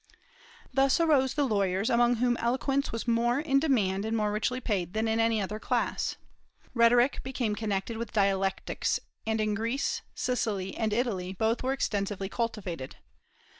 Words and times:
Thus 0.73 0.99
arose 0.99 1.35
the 1.35 1.45
lawyers, 1.45 1.87
among 1.87 2.15
whom 2.15 2.35
eloquence 2.37 2.91
was 2.91 3.07
more 3.07 3.39
in 3.39 3.59
demand 3.59 4.03
and 4.03 4.17
more 4.17 4.31
richly 4.31 4.59
paid 4.59 4.93
than 4.95 5.07
in 5.07 5.19
any 5.19 5.39
other 5.39 5.59
class. 5.59 6.15
Rhetoric 6.73 7.21
became 7.21 7.53
connected 7.53 7.97
with 7.97 8.11
dialectics, 8.11 8.99
and 9.27 9.39
in 9.39 9.53
Greece, 9.53 10.01
Sicily, 10.15 10.75
and 10.75 10.91
Italy 10.91 11.33
both 11.33 11.61
were 11.61 11.71
extensively 11.73 12.29
cultivated. 12.29 12.95